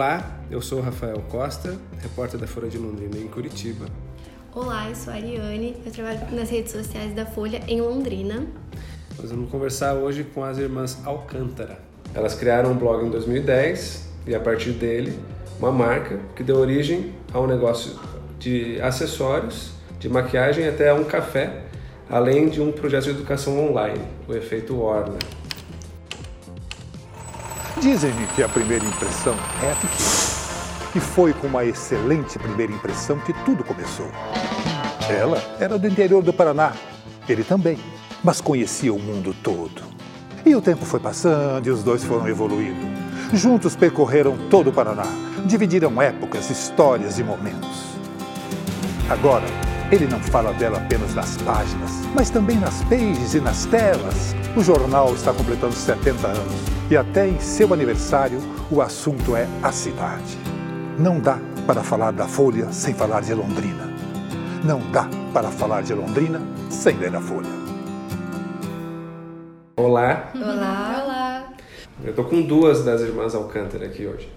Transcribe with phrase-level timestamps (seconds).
[0.00, 3.84] Olá, eu sou Rafael Costa, repórter da Folha de Londrina em Curitiba.
[4.54, 8.46] Olá, eu sou a Ariane, eu trabalho nas redes sociais da Folha em Londrina.
[9.20, 11.78] Nós vamos conversar hoje com as irmãs Alcântara.
[12.14, 15.18] Elas criaram um blog em 2010 e a partir dele
[15.58, 18.00] uma marca que deu origem a um negócio
[18.38, 21.64] de acessórios, de maquiagem até a um café,
[22.08, 25.18] além de um projeto de educação online, o Efeito Orna.
[27.80, 30.30] Dizem-me que a primeira impressão é a que fica.
[30.94, 34.10] E foi com uma excelente primeira impressão que tudo começou.
[35.08, 36.74] Ela era do interior do Paraná,
[37.26, 37.78] ele também,
[38.22, 39.82] mas conhecia o mundo todo.
[40.44, 42.86] E o tempo foi passando e os dois foram evoluindo.
[43.32, 45.06] Juntos percorreram todo o Paraná,
[45.46, 47.94] dividiram épocas, histórias e momentos.
[49.08, 49.46] Agora,
[49.90, 54.34] ele não fala dela apenas nas páginas, mas também nas pages e nas telas.
[54.54, 59.70] O jornal está completando 70 anos e até em seu aniversário o assunto é a
[59.70, 60.36] cidade.
[60.98, 63.88] Não dá para falar da Folha sem falar de Londrina.
[64.64, 67.48] Não dá para falar de Londrina sem ler a Folha.
[69.76, 70.32] Olá.
[70.34, 71.02] Olá.
[71.04, 71.52] Olá.
[72.04, 74.28] Eu tô com duas das irmãs Alcântara aqui hoje.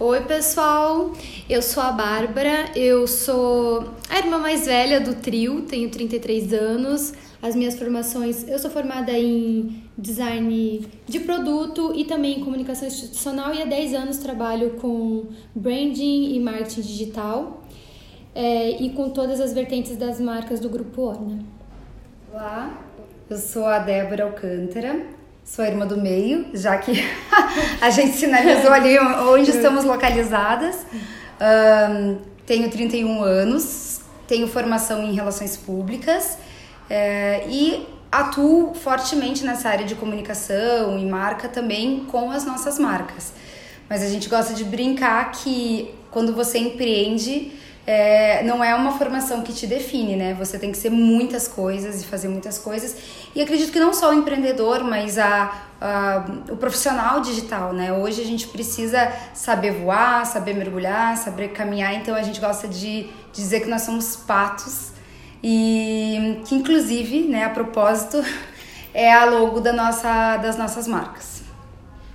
[0.00, 1.12] Oi, pessoal.
[1.48, 2.70] Eu sou a Bárbara.
[2.74, 7.12] Eu sou a irmã mais velha do trio, tenho 33 anos.
[7.42, 13.52] As minhas formações, eu sou formada em design de produto e também em comunicação institucional
[13.52, 17.64] e há 10 anos trabalho com branding e marketing digital
[18.32, 21.40] é, e com todas as vertentes das marcas do Grupo Orna.
[22.32, 22.78] Olá,
[23.28, 25.04] eu sou a Débora Alcântara,
[25.44, 26.92] sou a irmã do meio, já que
[27.82, 30.86] a gente sinalizou ali onde estamos localizadas.
[31.40, 36.38] Um, tenho 31 anos, tenho formação em relações públicas
[36.92, 43.32] é, e atuo fortemente nessa área de comunicação e marca também com as nossas marcas.
[43.88, 47.50] Mas a gente gosta de brincar que quando você empreende,
[47.86, 50.34] é, não é uma formação que te define, né?
[50.34, 52.94] Você tem que ser muitas coisas e fazer muitas coisas.
[53.34, 57.90] E acredito que não só o empreendedor, mas a, a, o profissional digital, né?
[57.90, 61.94] Hoje a gente precisa saber voar, saber mergulhar, saber caminhar.
[61.94, 64.92] Então a gente gosta de dizer que nós somos patos
[65.42, 68.22] e que inclusive, né, a propósito,
[68.94, 71.42] é a logo da nossa, das nossas marcas.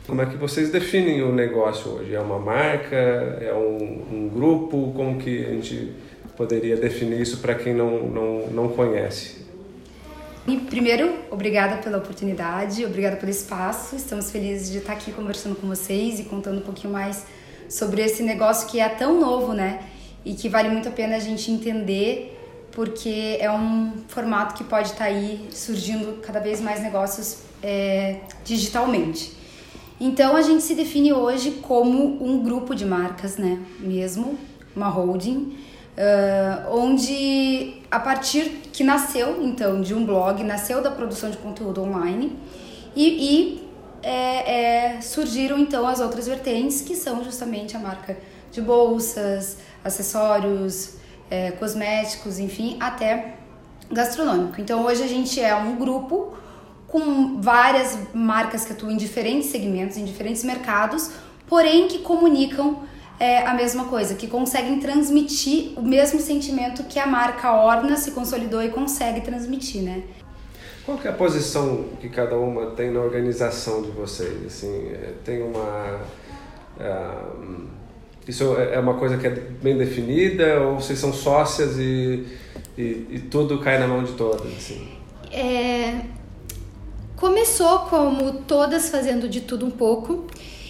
[0.05, 2.15] Como é que vocês definem o negócio hoje?
[2.15, 2.95] É uma marca?
[2.95, 4.93] É um, um grupo?
[4.95, 5.91] Como que a gente
[6.37, 9.45] poderia definir isso para quem não, não, não conhece?
[10.47, 13.97] E primeiro, obrigada pela oportunidade, obrigada pelo espaço.
[13.97, 17.25] Estamos felizes de estar aqui conversando com vocês e contando um pouquinho mais
[17.67, 19.81] sobre esse negócio que é tão novo, né?
[20.23, 22.36] E que vale muito a pena a gente entender
[22.77, 28.19] porque é um formato que pode estar tá aí surgindo cada vez mais negócios é,
[28.45, 29.35] digitalmente.
[29.99, 33.59] Então a gente se define hoje como um grupo de marcas, né?
[33.79, 34.37] Mesmo,
[34.75, 35.57] uma holding,
[35.97, 41.81] uh, onde a partir que nasceu então de um blog, nasceu da produção de conteúdo
[41.81, 42.37] online
[42.95, 43.69] e, e
[44.03, 48.15] é, é, surgiram então as outras vertentes que são justamente a marca
[48.51, 50.97] de bolsas, acessórios,
[51.29, 53.35] é, cosméticos, enfim, até
[53.91, 54.59] gastronômico.
[54.59, 56.33] Então hoje a gente é um grupo
[56.87, 61.11] com várias marcas que atuam em diferentes segmentos, em diferentes mercados,
[61.47, 62.83] porém que comunicam
[63.19, 68.11] é, a mesma coisa, que conseguem transmitir o mesmo sentimento que a marca Orna se
[68.11, 70.03] consolidou e consegue transmitir, né?
[70.85, 74.45] Qual é a posição que cada uma tem na organização de vocês?
[74.45, 75.99] Assim, é, tem uma
[76.79, 77.67] uh,
[78.27, 82.25] isso é, é uma coisa que é bem definida ou vocês são sócias e,
[82.77, 84.47] e, e tudo cai na mão de todas?
[84.47, 84.87] Assim?
[85.31, 86.01] É,
[87.15, 90.25] começou como todas fazendo de tudo um pouco.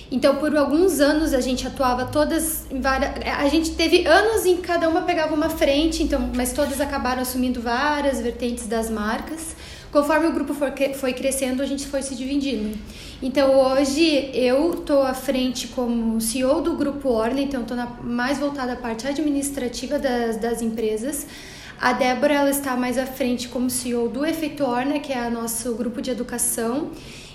[0.09, 3.11] Então, por alguns anos a gente atuava todas em várias.
[3.37, 7.21] A gente teve anos em que cada uma pegava uma frente, então, mas todas acabaram
[7.21, 9.55] assumindo várias vertentes das marcas.
[9.91, 12.77] Conforme o grupo foi crescendo, a gente foi se dividindo.
[13.19, 18.73] Então hoje eu estou à frente como CEO do Grupo Orna, então estou mais voltada
[18.73, 21.25] à parte administrativa das, das empresas.
[21.81, 25.73] A Débora ela está mais à frente como CEO do Efeito Orna, que é nosso
[25.73, 26.91] grupo de educação.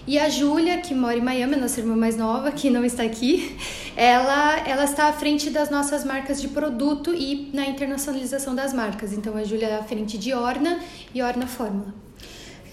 [0.07, 3.57] E a Júlia, que mora em Miami, nossa irmã mais nova, que não está aqui,
[3.97, 9.13] ela, ela está à frente das nossas marcas de produto e na internacionalização das marcas.
[9.13, 10.79] Então a Júlia é à frente de Orna
[11.13, 11.93] e Orna Fórmula.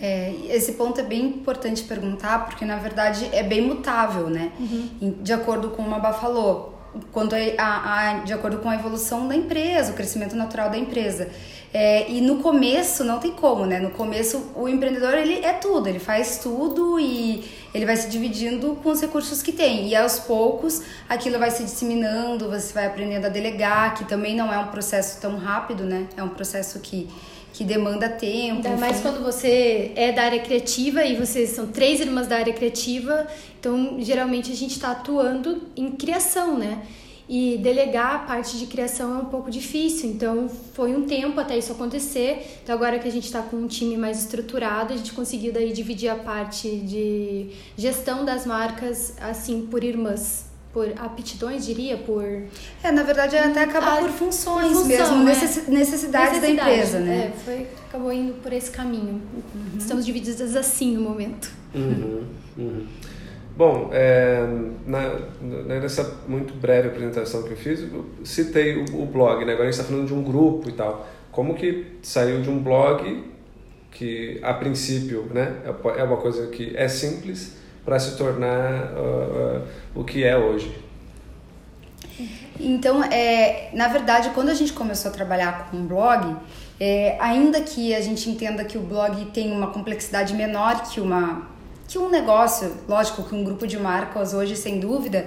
[0.02, 4.52] É, esse ponto é bem importante perguntar, porque na verdade é bem mutável, né?
[4.60, 5.16] Uhum.
[5.22, 6.80] De acordo com o Mabá falou,
[7.12, 11.30] quando a, a, de acordo com a evolução da empresa, o crescimento natural da empresa.
[11.72, 13.80] É, e no começo não tem como, né?
[13.80, 17.44] No começo o empreendedor ele é tudo, ele faz tudo e
[17.76, 19.88] ele vai se dividindo com os recursos que tem.
[19.88, 24.52] E aos poucos aquilo vai se disseminando, você vai aprendendo a delegar, que também não
[24.52, 26.08] é um processo tão rápido, né?
[26.18, 27.08] É um processo que
[27.54, 28.68] que demanda tempo.
[28.68, 32.54] Ainda mais quando você é da área criativa e vocês são três irmãs da área
[32.54, 33.28] criativa,
[33.60, 36.84] então geralmente a gente está atuando em criação, né?
[37.28, 41.56] E delegar a parte de criação é um pouco difícil, então foi um tempo até
[41.56, 42.60] isso acontecer.
[42.64, 45.72] Então agora que a gente está com um time mais estruturado, a gente conseguiu daí
[45.72, 52.24] dividir a parte de gestão das marcas assim por irmãs por aptidões, diria, por...
[52.84, 55.26] É, na verdade, até acaba por funções por função, mesmo, é.
[55.26, 57.34] necessidades Necessidade, da empresa, né?
[57.34, 59.22] É, foi, acabou indo por esse caminho.
[59.34, 59.78] Uhum.
[59.78, 61.52] Estamos divididas assim no momento.
[61.74, 62.24] Uhum,
[62.58, 62.86] uhum.
[63.58, 64.48] Bom, é,
[64.86, 65.20] na,
[65.66, 69.54] nessa muito breve apresentação que eu fiz, eu citei o, o blog, né?
[69.54, 71.08] Agora a gente está falando de um grupo e tal.
[71.32, 73.24] Como que saiu de um blog
[73.92, 75.58] que, a princípio, né,
[75.98, 77.59] é uma coisa que é simples,
[77.90, 80.78] para se tornar uh, uh, o que é hoje.
[82.60, 86.36] Então, é, na verdade, quando a gente começou a trabalhar com um blog,
[86.80, 91.50] é, ainda que a gente entenda que o blog tem uma complexidade menor que uma
[91.88, 95.26] que um negócio, lógico que um grupo de marcas hoje sem dúvida,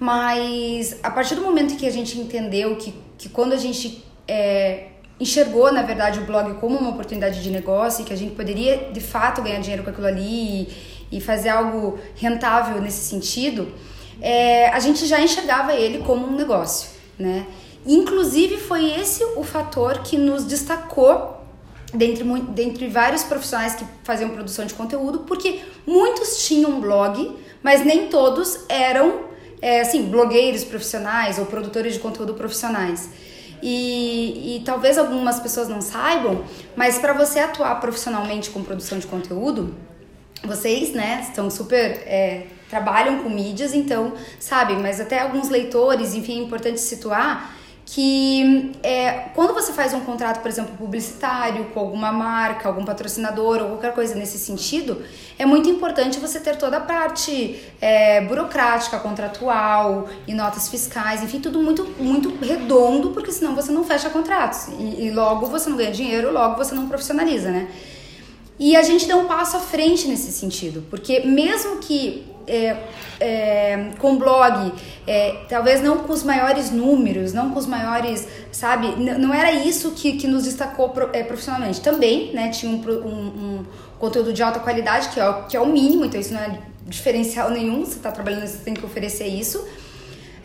[0.00, 4.86] mas a partir do momento que a gente entendeu que, que quando a gente é,
[5.20, 8.90] enxergou na verdade o blog como uma oportunidade de negócio e que a gente poderia
[8.90, 10.68] de fato ganhar dinheiro com aquilo ali
[11.10, 13.72] e, fazer algo rentável nesse sentido,
[14.20, 17.46] é, a gente já enxergava ele como um negócio, né?
[17.86, 21.38] Inclusive foi esse o fator que nos destacou
[21.94, 28.08] dentre, dentre vários profissionais que faziam produção de conteúdo, porque muitos tinham blog, mas nem
[28.08, 29.28] todos eram
[29.60, 33.08] é, assim blogueiros profissionais ou produtores de conteúdo profissionais.
[33.60, 36.44] E, e talvez algumas pessoas não saibam,
[36.76, 39.74] mas para você atuar profissionalmente com produção de conteúdo,
[40.44, 42.02] vocês, né, estão super.
[42.06, 47.56] É, trabalham com mídias, então sabem, mas até alguns leitores, enfim, é importante situar
[47.90, 53.62] que é, quando você faz um contrato, por exemplo, publicitário com alguma marca, algum patrocinador
[53.62, 55.02] ou qualquer coisa nesse sentido,
[55.38, 61.40] é muito importante você ter toda a parte é, burocrática, contratual e notas fiscais, enfim,
[61.40, 65.78] tudo muito, muito redondo, porque senão você não fecha contratos e, e logo você não
[65.78, 67.68] ganha dinheiro, logo você não profissionaliza, né?
[68.58, 72.76] E a gente deu um passo à frente nesse sentido, porque mesmo que é,
[73.20, 74.72] é, com blog,
[75.06, 78.88] é, talvez não com os maiores números, não com os maiores, sabe?
[78.96, 81.80] Não era isso que, que nos destacou é, profissionalmente.
[81.80, 82.48] Também, né?
[82.48, 83.66] Tinha um, um, um,
[83.98, 87.50] conteúdo de alta qualidade, que é, que é o mínimo, então isso não é diferencial
[87.50, 87.84] nenhum.
[87.84, 89.64] Você está trabalhando, você tem que oferecer isso.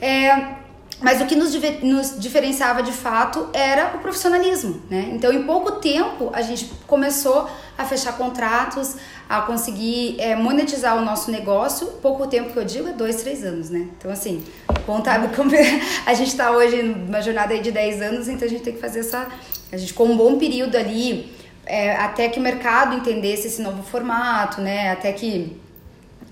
[0.01, 0.62] É,
[1.01, 5.09] mas o que nos, nos, diferenciava de fato era o profissionalismo, né?
[5.11, 8.95] Então, em pouco tempo, a gente começou a fechar contratos,
[9.27, 11.87] a conseguir é, monetizar o nosso negócio.
[12.01, 13.87] Pouco tempo que eu digo é dois, três anos, né?
[13.97, 14.43] Então, assim,
[14.85, 15.29] contado
[16.05, 18.99] a gente está hoje numa jornada de 10 anos, então a gente tem que fazer
[18.99, 19.27] essa.
[19.71, 21.33] A gente com um bom período ali,
[21.65, 24.91] é, até que o mercado entendesse esse novo formato, né?
[24.91, 25.57] Até que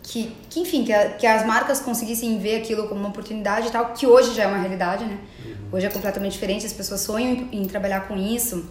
[0.03, 3.71] que, que enfim, que, a, que, as marcas conseguissem ver aquilo como uma oportunidade e
[3.71, 5.17] tal, que hoje já é uma realidade, né?
[5.45, 5.55] Uhum.
[5.73, 8.65] Hoje é completamente diferente, as pessoas sonham em, em trabalhar com isso,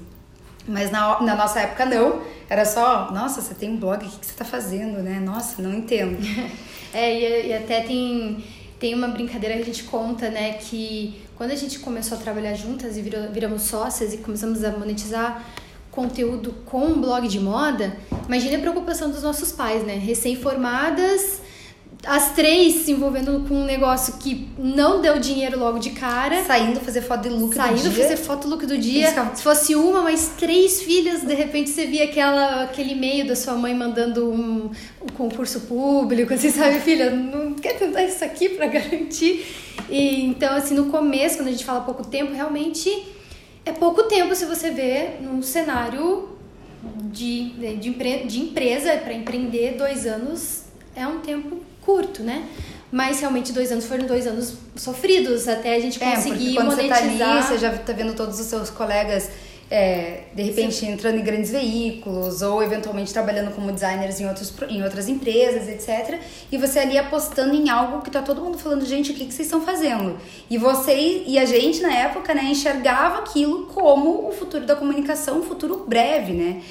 [0.67, 4.19] mas na, na, nossa época não, era só, nossa, você tem um blog, o que,
[4.19, 5.21] que você está fazendo, né?
[5.21, 6.19] Nossa, não entendo.
[6.93, 8.45] é, e, e, até tem,
[8.79, 12.55] tem uma brincadeira que a gente conta, né, que quando a gente começou a trabalhar
[12.55, 15.43] juntas e virou, viramos sócias e começamos a monetizar
[15.91, 19.95] conteúdo com um blog de moda, imagine a preocupação dos nossos pais, né?
[19.97, 21.41] Recém-formadas,
[22.07, 26.43] as três se envolvendo com um negócio que não deu dinheiro logo de cara.
[26.45, 27.67] Saindo fazer foto de look do dia.
[27.67, 29.35] Saindo fazer foto look do dia.
[29.35, 33.55] Se fosse uma, mas três filhas, de repente você via aquela, aquele e-mail da sua
[33.55, 34.71] mãe mandando um,
[35.03, 36.35] um concurso público.
[36.37, 39.45] Você sabe, filha, não quer tentar isso aqui para garantir?
[39.91, 42.91] E, então, assim, no começo, quando a gente fala pouco tempo, realmente
[43.65, 46.29] é pouco tempo se você vê num cenário
[47.11, 50.63] de, de, de empresa para empreender dois anos
[50.95, 52.49] é um tempo curto, né?
[52.91, 57.03] Mas realmente dois anos foram dois anos sofridos até a gente conseguir é, quando monetizar.
[57.03, 59.31] Você tá ali, você já tá vendo todos os seus colegas
[59.71, 60.91] é, de repente Sim.
[60.91, 66.19] entrando em grandes veículos ou eventualmente trabalhando como designers em, outros, em outras empresas, etc.
[66.51, 69.33] E você ali apostando em algo que tá todo mundo falando, gente, o que, que
[69.33, 70.19] vocês estão fazendo?
[70.51, 75.39] E você e a gente na época, né, enxergava aquilo como o futuro da comunicação,
[75.39, 76.63] um futuro breve, né?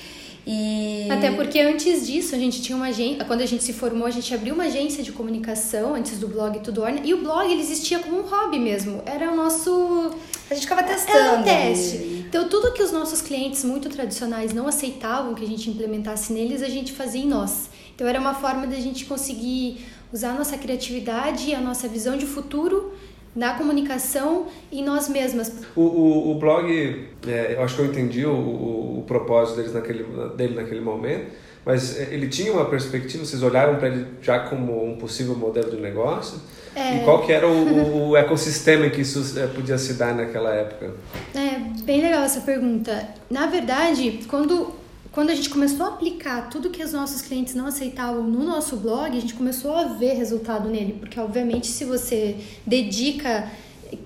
[0.45, 1.07] E...
[1.11, 3.23] Até porque antes disso, a gente tinha uma agência.
[3.23, 6.59] Quando a gente se formou, a gente abriu uma agência de comunicação antes do blog
[6.59, 7.01] Tudo Orna.
[7.03, 9.01] E o blog ele existia como um hobby mesmo.
[9.05, 10.11] Era o nosso.
[10.49, 11.19] A gente ficava testando.
[11.19, 12.18] Era um teste.
[12.29, 16.61] Então, tudo que os nossos clientes muito tradicionais não aceitavam que a gente implementasse neles,
[16.61, 17.71] a gente fazia em nós.
[17.95, 19.83] Então, era uma forma da gente conseguir
[20.13, 22.93] usar a nossa criatividade e a nossa visão de futuro
[23.35, 25.51] na comunicação e nós mesmas.
[25.75, 29.73] O, o, o blog, é, eu acho que eu entendi o, o, o propósito deles
[29.73, 30.03] naquele,
[30.37, 31.31] dele naquele momento,
[31.65, 35.71] mas é, ele tinha uma perspectiva, vocês olharam para ele já como um possível modelo
[35.71, 36.39] de negócio?
[36.75, 36.97] É...
[36.97, 40.53] E qual que era o, o ecossistema em que isso é, podia se dar naquela
[40.53, 40.93] época?
[41.33, 43.07] É, bem legal essa pergunta.
[43.29, 44.79] Na verdade, quando
[45.11, 48.77] quando a gente começou a aplicar tudo que os nossos clientes não aceitavam no nosso
[48.77, 53.49] blog, a gente começou a ver resultado nele, porque obviamente se você dedica,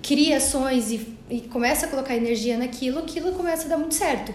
[0.02, 4.32] cria ações e, e começa a colocar energia naquilo, aquilo começa a dar muito certo.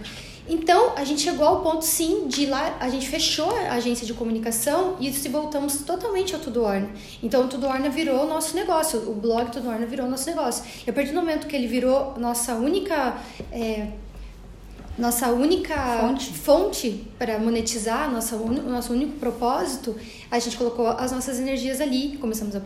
[0.50, 4.16] Então, a gente chegou ao ponto, sim, de lá, a gente fechou a agência de
[4.16, 6.90] comunicação e se voltamos totalmente ao Tudo Orna.
[7.22, 10.64] Então, o Tudo Orna virou nosso negócio, o blog Tudo Orna virou nosso negócio.
[10.86, 13.18] E a partir do momento que ele virou nossa única
[13.52, 13.90] é,
[15.00, 19.96] nossa única fonte, fonte para monetizar, nossa, o nosso único propósito,
[20.32, 22.62] a gente colocou as nossas energias ali, começamos a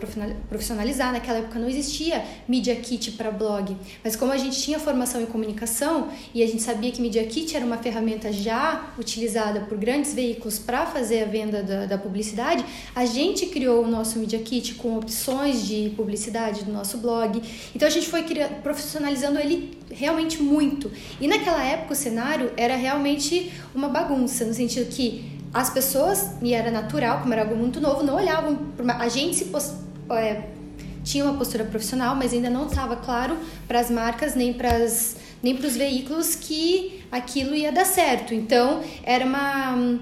[0.49, 1.13] profissionalizar.
[1.13, 5.25] Naquela época não existia Media Kit para blog, mas como a gente tinha formação em
[5.25, 10.13] comunicação e a gente sabia que Media Kit era uma ferramenta já utilizada por grandes
[10.13, 14.75] veículos para fazer a venda da, da publicidade, a gente criou o nosso Media Kit
[14.75, 17.41] com opções de publicidade do nosso blog.
[17.75, 18.23] Então a gente foi
[18.61, 20.91] profissionalizando ele realmente muito.
[21.21, 26.53] E naquela época o cenário era realmente uma bagunça, no sentido que as pessoas, e
[26.53, 28.57] era natural, como era algo muito novo, não olhavam.
[28.99, 29.51] A gente se
[30.09, 30.47] é,
[31.03, 34.69] tinha uma postura profissional, mas ainda não estava claro para as marcas nem para
[35.43, 38.33] nem para os veículos que aquilo ia dar certo.
[38.33, 39.99] Então, era uma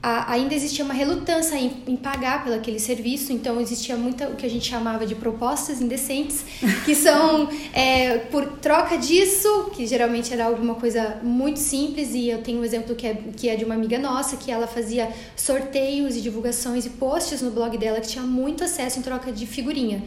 [0.00, 4.36] a, ainda existia uma relutância em, em, pagar pelo aquele serviço, então existia muita o
[4.36, 6.44] que a gente chamava de propostas indecentes,
[6.84, 12.40] que são é, por troca disso, que geralmente era alguma coisa muito simples, e eu
[12.42, 16.16] tenho um exemplo que é, que é de uma amiga nossa, que ela fazia sorteios
[16.16, 20.04] e divulgações e posts no blog dela que tinha muito acesso em troca de figurinha.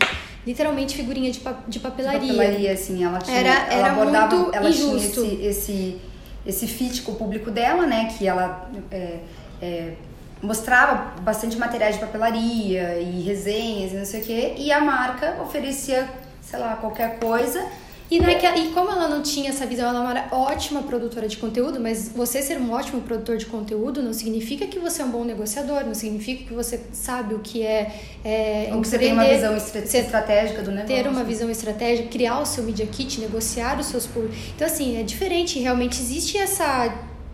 [0.48, 2.20] Literalmente figurinha de, pa, de papelaria.
[2.20, 3.38] De papelaria, assim, ela tinha.
[3.38, 5.22] Era, era ela abordava, muito ela injusto.
[5.22, 6.02] tinha esse, esse,
[6.46, 8.12] esse fit com o público dela, né?
[8.18, 8.72] Que ela.
[8.90, 9.20] É,
[9.62, 9.94] é,
[10.42, 15.38] mostrava bastante materiais de papelaria e resenhas e não sei o quê, e a marca
[15.42, 16.10] oferecia,
[16.42, 17.64] sei lá, qualquer coisa.
[18.12, 21.38] E, naquela, e como ela não tinha essa visão, ela era uma ótima produtora de
[21.38, 25.10] conteúdo, mas você ser um ótimo produtor de conteúdo não significa que você é um
[25.10, 27.96] bom negociador, não significa que você sabe o que é.
[28.26, 30.94] é Ou que você tem uma visão estratégica do negócio.
[30.94, 34.36] Ter uma visão estratégica, criar o seu Media Kit, negociar os seus públicos.
[34.54, 35.58] Então, assim, é diferente.
[35.58, 36.94] Realmente existe essa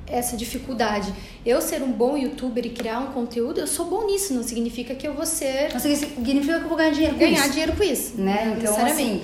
[0.10, 1.14] essa dificuldade.
[1.46, 4.96] Eu ser um bom youtuber e criar um conteúdo, eu sou bom nisso, não significa
[4.96, 5.74] que eu vou ser.
[5.74, 7.42] Não significa que eu vou ganhar dinheiro com ganhar isso.
[7.42, 8.22] Ganhar dinheiro com isso.
[8.22, 8.58] Né?
[8.58, 9.22] Então, assim.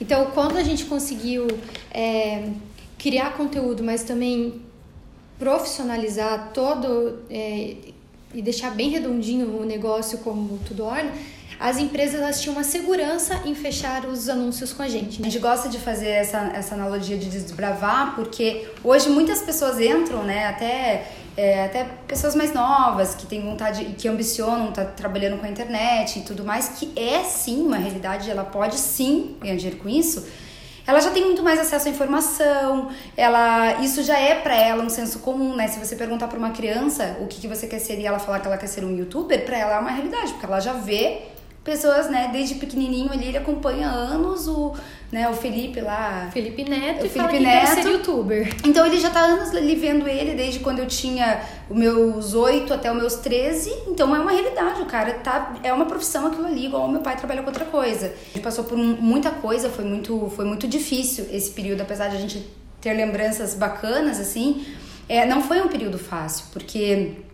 [0.00, 1.46] Então, quando a gente conseguiu
[1.90, 2.50] é,
[2.98, 4.60] criar conteúdo, mas também
[5.38, 7.76] profissionalizar todo é,
[8.34, 11.12] e deixar bem redondinho o negócio como tudo orna,
[11.58, 15.20] as empresas elas tinham uma segurança em fechar os anúncios com a gente.
[15.20, 15.28] Né?
[15.28, 20.22] A gente gosta de fazer essa, essa analogia de desbravar, porque hoje muitas pessoas entram,
[20.22, 25.38] né, até é, até pessoas mais novas que têm vontade e que ambicionam tá trabalhando
[25.38, 29.56] com a internet e tudo mais, que é sim uma realidade, ela pode sim ganhar
[29.56, 30.26] dinheiro com isso.
[30.86, 34.88] Ela já tem muito mais acesso à informação, ela isso já é para ela um
[34.88, 35.66] senso comum, né?
[35.66, 38.38] Se você perguntar para uma criança o que, que você quer ser e ela falar
[38.38, 41.22] que ela quer ser um youtuber, para ela é uma realidade, porque ela já vê
[41.66, 44.72] pessoas, né, desde pequenininho ali, ele acompanha anos o,
[45.10, 46.30] né, o Felipe lá.
[46.32, 47.82] Felipe Neto o e Felipe Neto.
[47.82, 48.54] ser youtuber.
[48.64, 52.72] Então ele já tá anos ali vendo ele desde quando eu tinha os meus 8
[52.72, 53.68] até os meus 13.
[53.88, 57.00] Então é uma realidade, o cara tá é uma profissão aquilo ali, igual o meu
[57.00, 58.06] pai trabalha com outra coisa.
[58.06, 62.16] A gente passou por muita coisa, foi muito foi muito difícil esse período, apesar de
[62.16, 62.48] a gente
[62.80, 64.64] ter lembranças bacanas assim.
[65.08, 67.25] É, não foi um período fácil, porque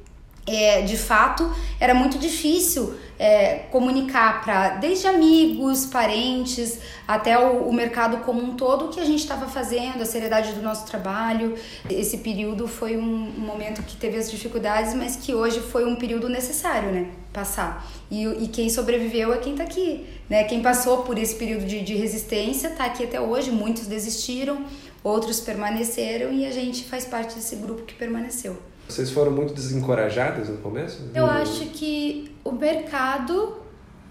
[0.46, 7.72] é, de fato era muito difícil é, comunicar para desde amigos, parentes, até o, o,
[7.72, 11.54] mercado como um todo o que a gente estava fazendo, a seriedade do nosso trabalho.
[11.88, 15.94] Esse período foi um, um, momento que teve as dificuldades, mas que hoje foi um
[15.94, 17.06] período necessário, né?
[17.32, 17.86] Passar.
[18.10, 20.42] E, e quem sobreviveu é quem está aqui, né?
[20.42, 23.52] Quem passou por esse período de, de resistência está aqui até hoje.
[23.52, 24.64] Muitos desistiram,
[25.04, 28.71] outros permaneceram e a gente faz parte desse grupo que permaneceu.
[28.92, 31.00] Vocês foram muito desencorajadas no começo?
[31.14, 33.56] Eu acho que o mercado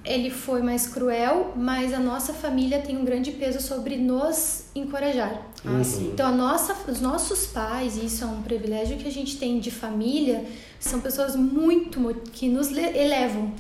[0.04, 5.46] ele foi mais cruel, mas a nossa família tem um grande peso sobre nos encorajar.
[5.64, 5.82] Uhum.
[6.12, 9.60] Então, a nossa, os nossos pais, e isso é um privilégio que a gente tem
[9.60, 10.44] de família,
[10.80, 12.00] são pessoas muito
[12.34, 13.54] que nos elevam.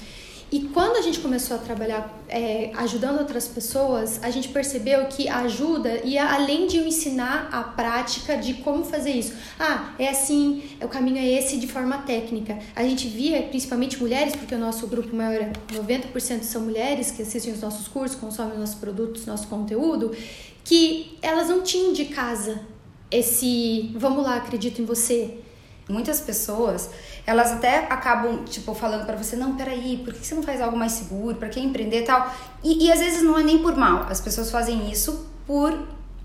[0.51, 5.29] E quando a gente começou a trabalhar é, ajudando outras pessoas, a gente percebeu que
[5.29, 9.34] a ajuda ia além de eu ensinar a prática de como fazer isso.
[9.58, 12.60] Ah, é assim, o caminho é esse de forma técnica.
[12.75, 17.22] A gente via, principalmente mulheres, porque o nosso grupo maior é 90% são mulheres que
[17.22, 20.13] assistem os nossos cursos, consomem nossos produtos, nosso conteúdo,
[20.65, 22.60] que elas não tinham de casa
[23.12, 25.38] esse vamos lá, acredito em você.
[25.92, 26.90] Muitas pessoas,
[27.26, 30.78] elas até acabam, tipo, falando para você, não, peraí, por que você não faz algo
[30.78, 31.36] mais seguro?
[31.36, 32.34] Para que empreender e tal?
[32.64, 35.78] E, e às vezes não é nem por mal, as pessoas fazem isso por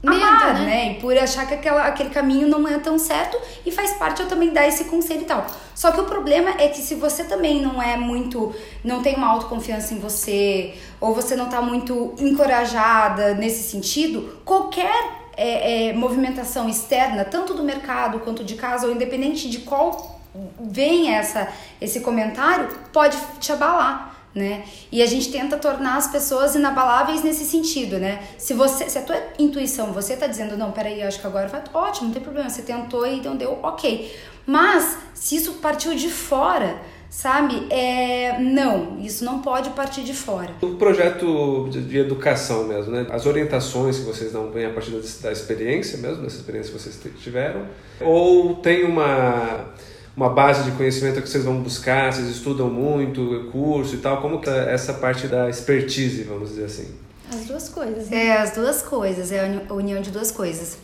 [0.02, 0.64] Medo, amar, né?
[0.64, 0.92] né?
[0.92, 4.28] E por achar que aquela, aquele caminho não é tão certo e faz parte eu
[4.28, 5.46] também dar esse conselho e tal.
[5.74, 8.54] Só que o problema é que se você também não é muito,
[8.84, 15.25] não tem uma autoconfiança em você, ou você não tá muito encorajada nesse sentido, qualquer
[15.36, 20.20] é, é, movimentação externa, tanto do mercado quanto de casa, ou independente de qual
[20.60, 21.48] vem essa,
[21.80, 24.14] esse comentário, pode te abalar.
[24.34, 24.64] Né?
[24.92, 28.22] E a gente tenta tornar as pessoas inabaláveis nesse sentido, né?
[28.36, 31.62] Se você, se a tua intuição, você tá dizendo, não, peraí, acho que agora vai,
[31.72, 34.14] ótimo, não tem problema, você tentou e não deu, ok.
[34.44, 36.78] Mas, se isso partiu de fora,
[37.10, 37.66] sabe?
[37.70, 40.50] É, não, isso não pode partir de fora.
[40.60, 43.06] O projeto de, de educação mesmo, né?
[43.10, 46.78] As orientações que vocês dão vêm a partir da, da experiência mesmo, dessa experiência que
[46.78, 47.66] vocês tiveram?
[48.00, 49.66] Ou tem uma
[50.16, 54.40] uma base de conhecimento que vocês vão buscar, vocês estudam muito, curso e tal, como
[54.40, 56.94] que é essa parte da expertise, vamos dizer assim?
[57.30, 58.08] As duas coisas.
[58.08, 58.28] Né?
[58.28, 60.78] É, as duas coisas, é a união de duas coisas.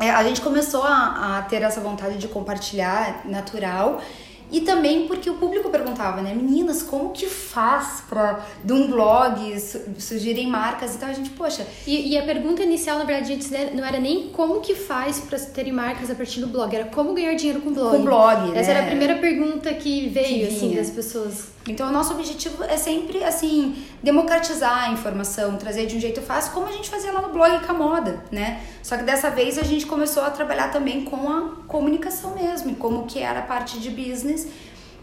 [0.00, 4.02] É, a gente começou a, a ter essa vontade de compartilhar natural
[4.50, 6.32] e também porque o público perguntava, né?
[6.34, 9.58] Meninas, como que faz para de um blog
[9.98, 11.08] surgirem marcas e tal?
[11.10, 11.66] A gente, poxa.
[11.86, 13.38] E, e, a pergunta inicial, na verdade,
[13.74, 17.12] não era nem como que faz para terem marcas a partir do blog, era como
[17.14, 17.96] ganhar dinheiro com blog.
[17.96, 18.76] Com blog, Essa né?
[18.76, 21.55] era a primeira pergunta que veio, que assim, das pessoas.
[21.68, 26.52] Então, o nosso objetivo é sempre, assim, democratizar a informação, trazer de um jeito fácil,
[26.52, 28.60] como a gente fazia lá no blog com a moda, né?
[28.82, 33.06] Só que dessa vez a gente começou a trabalhar também com a comunicação mesmo, como
[33.06, 34.46] que era a parte de business,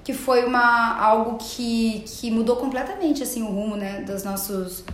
[0.05, 4.85] que foi uma, algo que, que mudou completamente, assim, o rumo, né, dos nossos...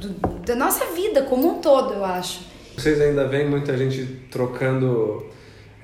[0.00, 0.08] Do,
[0.40, 2.40] da nossa vida como um todo, eu acho.
[2.76, 5.24] Vocês ainda veem muita gente trocando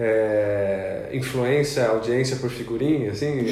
[0.00, 3.44] é, influência, audiência por figurinha, assim?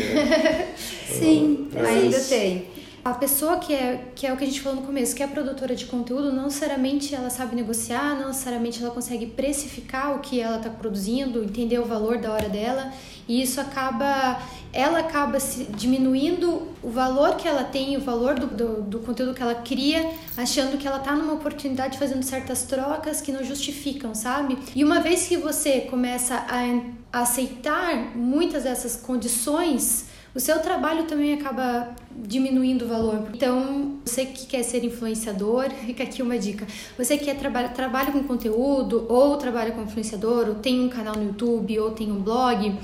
[1.07, 1.81] Sim, é.
[1.81, 2.67] ainda tem.
[3.05, 5.27] A pessoa que é, que é o que a gente falou no começo, que é
[5.27, 10.41] produtora de conteúdo, não necessariamente ela sabe negociar, não necessariamente ela consegue precificar o que
[10.41, 12.93] ela está produzindo, entender o valor da hora dela,
[13.29, 14.41] e isso acaba,
[14.73, 19.35] ela acaba se diminuindo o valor que ela tem, o valor do, do, do conteúdo
[19.35, 24.15] que ela cria, achando que ela está numa oportunidade fazendo certas trocas que não justificam,
[24.15, 24.59] sabe?
[24.75, 31.05] E uma vez que você começa a, a aceitar muitas dessas condições, o seu trabalho
[31.05, 33.29] também acaba diminuindo o valor.
[33.33, 36.67] Então, você que quer ser influenciador, fica aqui uma dica.
[36.97, 41.17] Você que quer trabalha, trabalha com conteúdo, ou trabalha como influenciador, ou tem um canal
[41.17, 42.77] no YouTube, ou tem um blog,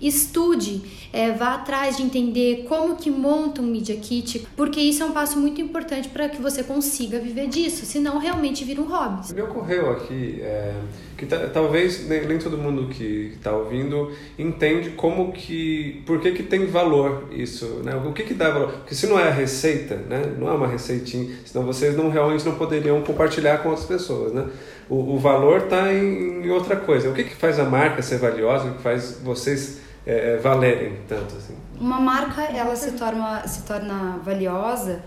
[0.00, 0.82] estude,
[1.12, 5.12] é, vá atrás de entender como que monta um Media Kit, porque isso é um
[5.12, 9.34] passo muito importante para que você consiga viver disso, senão realmente vira um hobby.
[9.34, 10.74] Me ocorreu aqui é,
[11.16, 16.42] que talvez nem, nem, todo mundo que está ouvindo entende como que, por que que
[16.42, 17.94] tem valor isso, né?
[17.94, 18.72] O que que dá valor?
[18.72, 20.34] Porque se não é a receita, né?
[20.38, 24.46] Não é uma receitinha, senão vocês não realmente não poderiam compartilhar com outras pessoas, né?
[24.88, 27.08] O, o valor está em, em, outra coisa.
[27.08, 28.68] O que que faz a marca ser valiosa?
[28.68, 31.56] O que faz vocês é, valerem tanto assim?
[31.78, 35.02] Uma marca ela se torna se torna valiosa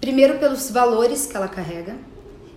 [0.00, 1.94] primeiro pelos valores que ela carrega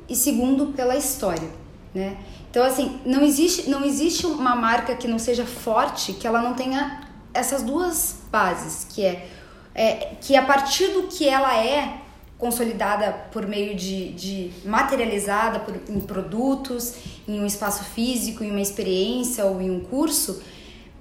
[0.08, 1.50] e segundo pela história,
[1.94, 2.18] né?
[2.50, 6.54] Então assim não existe não existe uma marca que não seja forte que ela não
[6.54, 7.02] tenha
[7.34, 9.28] essas duas bases que é,
[9.76, 12.02] é que a partir do que ela é
[12.38, 16.94] consolidada por meio de, de materializada por, em produtos,
[17.28, 20.42] em um espaço físico, em uma experiência ou em um curso,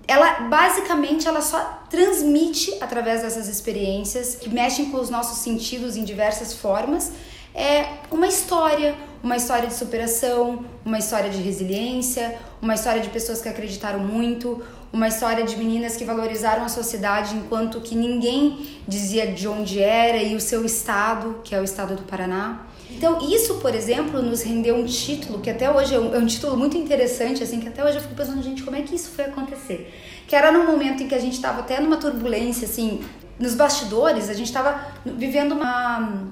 [0.08, 6.04] ela basicamente ela só transmite através dessas experiências que mexem com os nossos sentidos em
[6.04, 7.12] diversas formas
[7.56, 13.40] é uma história, uma história de superação, uma história de resiliência, uma história de pessoas
[13.40, 19.32] que acreditaram muito, uma história de meninas que valorizaram a sociedade enquanto que ninguém dizia
[19.32, 22.60] de onde era e o seu estado, que é o estado do Paraná.
[22.96, 26.24] Então, isso, por exemplo, nos rendeu um título que até hoje é um, é um,
[26.24, 29.10] título muito interessante, assim, que até hoje eu fico pensando, gente, como é que isso
[29.10, 29.92] foi acontecer?
[30.26, 33.04] Que era num momento em que a gente estava até numa turbulência, assim,
[33.38, 36.22] nos bastidores, a gente estava vivendo uma,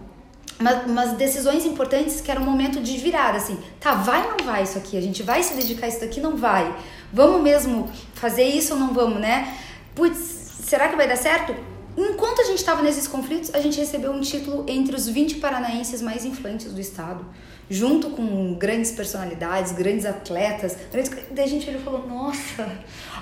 [0.59, 4.47] uma, umas decisões importantes que era um momento de virada, assim, tá, vai ou não
[4.47, 4.97] vai isso aqui?
[4.97, 6.19] A gente vai se dedicar a isso daqui?
[6.19, 6.75] Não vai.
[7.13, 9.55] Vamos mesmo fazer isso ou não vamos, né?
[9.95, 10.17] Putz,
[10.65, 11.55] será que vai dar certo?
[11.97, 16.03] Enquanto a gente estava nesses conflitos, a gente recebeu um título entre os 20 paranaenses
[16.03, 17.25] mais influentes do estado,
[17.69, 20.77] junto com grandes personalidades, grandes atletas.
[20.93, 21.11] Grandes...
[21.31, 22.71] Daí a gente olhou e falou: nossa,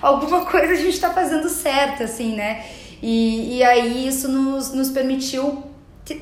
[0.00, 2.64] alguma coisa a gente está fazendo certo, assim, né?
[3.02, 5.64] E, e aí isso nos, nos permitiu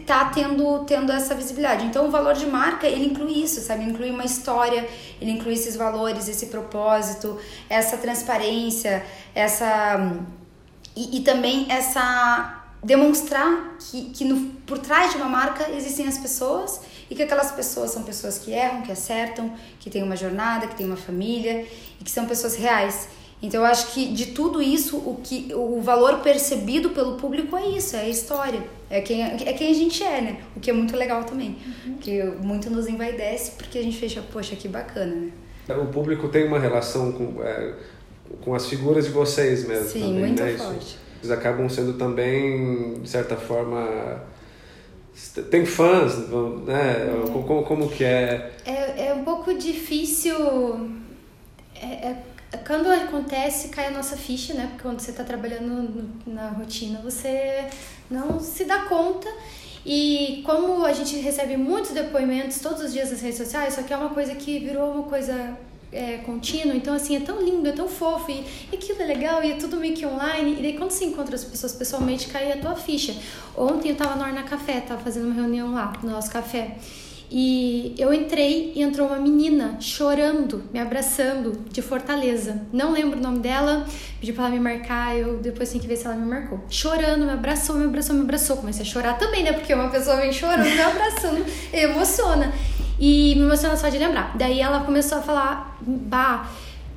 [0.06, 1.84] tá tendo, tendo essa visibilidade.
[1.86, 3.82] Então, o valor de marca, ele inclui isso, sabe?
[3.82, 4.86] Ele inclui uma história,
[5.20, 10.18] ele inclui esses valores, esse propósito, essa transparência, essa...
[11.00, 12.56] E, e também essa...
[12.82, 14.36] Demonstrar que, que no,
[14.68, 18.52] por trás de uma marca existem as pessoas e que aquelas pessoas são pessoas que
[18.52, 21.66] erram, que acertam, que têm uma jornada, que têm uma família
[22.00, 23.08] e que são pessoas reais.
[23.42, 27.66] Então eu acho que de tudo isso, o que o valor percebido pelo público é
[27.68, 30.40] isso, é a história, é quem, é quem a gente é, né?
[30.56, 31.98] O que é muito legal também, uhum.
[31.98, 35.30] que muito nos envaidece porque a gente fecha, poxa, que bacana, né?
[35.76, 37.74] O público tem uma relação com, é,
[38.42, 39.88] com as figuras de vocês mesmo.
[39.88, 40.56] Sim, também, muito né?
[40.56, 40.78] forte.
[40.78, 44.22] Isso, eles acabam sendo também, de certa forma,
[45.50, 46.16] tem fãs,
[46.66, 47.08] né?
[47.26, 47.30] É.
[47.30, 48.52] Como, como que é?
[48.64, 49.08] é?
[49.08, 50.34] É um pouco difícil
[51.74, 52.16] é, é
[52.66, 54.66] quando acontece, cai a nossa ficha, né?
[54.70, 57.66] Porque quando você está trabalhando na rotina, você
[58.10, 59.28] não se dá conta.
[59.86, 63.92] E como a gente recebe muitos depoimentos todos os dias nas redes sociais, só que
[63.92, 65.56] é uma coisa que virou uma coisa
[65.92, 69.42] é, contínua, então assim, é tão lindo, é tão fofo, e, e aquilo é legal,
[69.42, 72.53] e é tudo meio que online, e daí quando você encontra as pessoas pessoalmente, cai
[72.53, 73.14] a tua ficha.
[73.57, 76.76] Ontem eu tava no Arna Café, tava fazendo uma reunião lá, no nosso café,
[77.30, 82.62] e eu entrei e entrou uma menina chorando, me abraçando, de Fortaleza.
[82.72, 83.86] Não lembro o nome dela,
[84.18, 86.64] pedi pra ela me marcar, eu depois tenho que ver se ela me marcou.
[86.68, 88.56] Chorando, me abraçou, me abraçou, me abraçou.
[88.56, 89.52] Comecei a chorar também, né?
[89.52, 92.52] Porque uma pessoa vem chorando, me abraçando, emociona.
[92.98, 94.36] E me emociona só de lembrar.
[94.36, 96.50] Daí ela começou a falar, bah,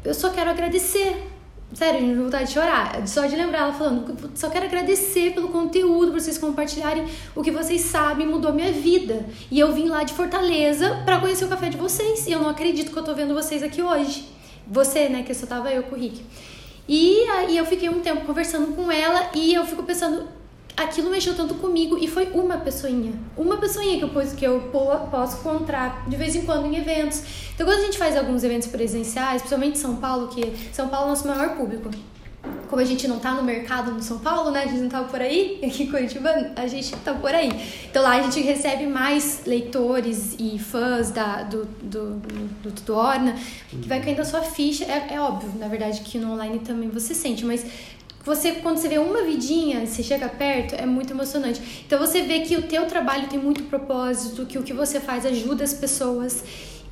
[0.04, 1.32] eu só quero agradecer
[1.74, 3.08] Sério, me vontade de chorar.
[3.08, 7.06] Só de lembrar ela falando, só quero agradecer pelo conteúdo, por vocês compartilharem
[7.36, 9.26] o que vocês sabem, mudou minha vida.
[9.50, 12.28] E eu vim lá de Fortaleza para conhecer o café de vocês.
[12.28, 14.28] E eu não acredito que eu tô vendo vocês aqui hoje.
[14.68, 16.24] Você, né, que só tava eu com o Rick.
[16.88, 20.28] E aí eu fiquei um tempo conversando com ela e eu fico pensando,
[20.76, 23.14] aquilo mexeu tanto comigo e foi uma pessoinha.
[23.38, 24.60] Uma pessoinha que eu, que eu
[25.12, 27.24] posso encontrar de vez em quando em eventos.
[27.54, 31.06] Então, quando a gente faz alguns eventos presenciais, principalmente em São Paulo, que São Paulo
[31.06, 31.90] é o nosso maior público.
[32.70, 34.64] Como a gente não tá no mercado no São Paulo, né?
[34.64, 37.52] A gente não tá por aí, aqui em Curitiba a gente tá por aí.
[37.90, 42.16] Então lá a gente recebe mais leitores e fãs da, do, do,
[42.64, 43.36] do, do Orna,
[43.70, 44.84] que vai caindo a sua ficha.
[44.86, 47.66] É, é óbvio, na verdade, que no online também você sente, mas
[48.26, 51.84] você quando você vê uma vidinha, você chega perto, é muito emocionante.
[51.86, 55.26] Então você vê que o teu trabalho tem muito propósito, que o que você faz
[55.26, 56.44] ajuda as pessoas.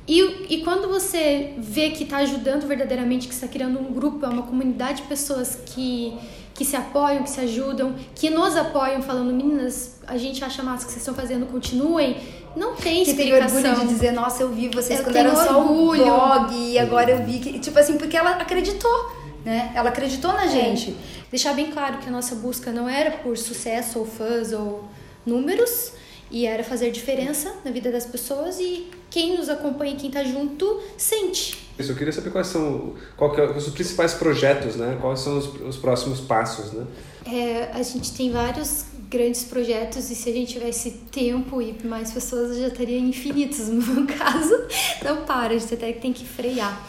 [0.06, 4.28] E, e quando você vê que está ajudando verdadeiramente, que está criando um grupo, é
[4.28, 6.14] uma comunidade de pessoas que,
[6.52, 10.84] que se apoiam, que se ajudam, que nos apoiam, falando, meninas, a gente acha massa
[10.84, 12.16] que vocês estão fazendo, continuem.
[12.54, 13.56] Não tem que explicação.
[13.56, 16.54] Que tem orgulho de dizer, nossa, eu vi vocês eu quando eram só um blog
[16.54, 17.58] e agora eu vi que...
[17.58, 19.72] Tipo assim, porque ela acreditou né?
[19.74, 20.94] Ela acreditou na é.
[21.32, 24.84] Deixar bem claro que a nossa busca não era por sucesso ou fãs ou
[25.26, 25.92] números,
[26.32, 30.80] e era fazer diferença na vida das pessoas e quem nos acompanha, quem está junto,
[30.96, 31.58] sente.
[31.78, 34.96] Eu queria saber quais são qual é, os principais projetos, né?
[35.00, 36.86] Quais são os, os próximos passos, né?
[37.26, 42.12] É, a gente tem vários grandes projetos e se a gente tivesse tempo e mais
[42.12, 43.68] pessoas já estaria infinitos.
[43.72, 44.54] No meu caso,
[45.04, 46.82] não para, a gente até tem que frear.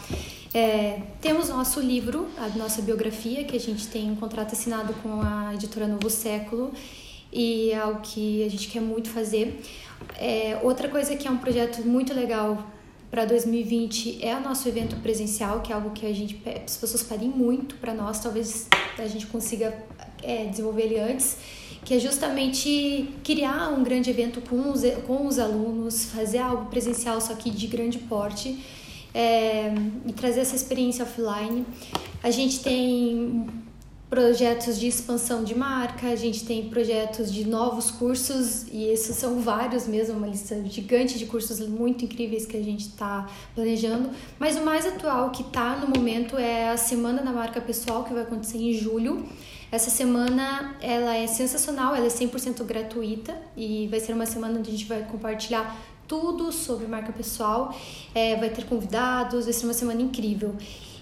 [0.54, 5.20] É, temos nosso livro, a nossa biografia, que a gente tem um contrato assinado com
[5.20, 6.72] a editora Novo Século
[7.32, 9.60] e é algo que a gente quer muito fazer.
[10.16, 12.70] É, outra coisa que é um projeto muito legal
[13.10, 17.02] para 2020 é o nosso evento presencial, que é algo que a gente as pessoas
[17.02, 19.76] pedem muito para nós, talvez a gente consiga
[20.22, 21.36] é, desenvolver ele antes,
[21.84, 27.20] que é justamente criar um grande evento com os, com os alunos, fazer algo presencial,
[27.20, 28.56] só que de grande porte
[29.14, 29.72] é,
[30.04, 31.64] e trazer essa experiência offline.
[32.22, 33.46] A gente tem
[34.10, 39.40] projetos de expansão de marca, a gente tem projetos de novos cursos, e esses são
[39.40, 44.10] vários mesmo, uma lista gigante de cursos muito incríveis que a gente está planejando.
[44.38, 48.12] Mas o mais atual que está no momento é a Semana da Marca Pessoal, que
[48.12, 49.26] vai acontecer em julho.
[49.72, 54.70] Essa semana ela é sensacional, ela é 100% gratuita e vai ser uma semana onde
[54.70, 57.74] a gente vai compartilhar tudo sobre marca pessoal.
[58.14, 60.54] É, vai ter convidados, vai ser uma semana incrível.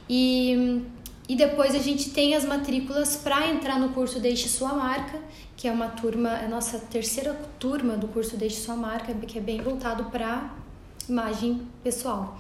[0.08, 0.82] E,
[1.28, 5.18] e depois a gente tem as matrículas para entrar no curso Deixe Sua Marca,
[5.56, 9.38] que é uma turma, é a nossa terceira turma do curso Deixe Sua Marca, que
[9.38, 10.50] é bem voltado para
[11.08, 12.38] imagem pessoal.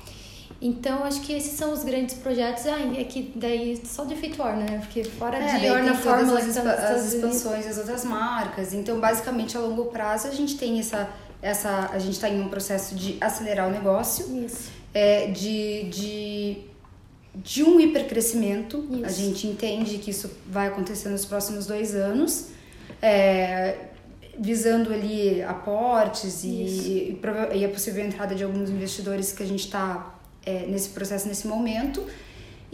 [0.60, 2.66] Então, acho que esses são os grandes projetos.
[2.66, 4.78] Ah, é que daí só de Fit Orna, né?
[4.78, 8.72] Porque fora É, de Orna todas Fórmula, as, tá expa- as expansões das outras marcas.
[8.72, 11.08] Então, basicamente, a longo prazo, a gente tem essa...
[11.42, 14.70] essa a gente está em um processo de acelerar o negócio, Isso.
[14.94, 16.58] é, de, de,
[17.34, 18.86] de um hipercrescimento.
[18.90, 19.04] Isso.
[19.04, 22.50] A gente entende que isso vai acontecer nos próximos dois anos,
[23.02, 23.76] é,
[24.38, 27.20] visando ali aportes e, e,
[27.54, 30.14] e a possível entrada de alguns investidores que a gente está
[30.68, 32.04] nesse processo nesse momento.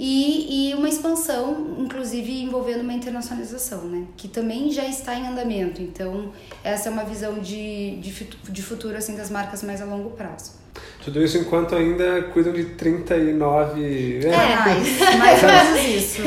[0.00, 4.04] E, e uma expansão, inclusive envolvendo uma internacionalização, né?
[4.16, 5.82] Que também já está em andamento.
[5.82, 6.30] Então,
[6.62, 8.12] essa é uma visão de, de,
[8.48, 10.52] de futuro assim, das marcas mais a longo prazo.
[11.04, 14.20] Tudo isso enquanto ainda cuidam de 39.
[14.24, 14.56] É, É.
[14.56, 16.22] mais, mais ou menos isso.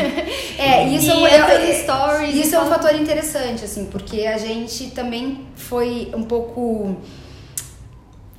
[0.57, 4.91] É, isso E é, é- stories isso é um fator interessante, assim, porque a gente
[4.91, 6.97] também foi um pouco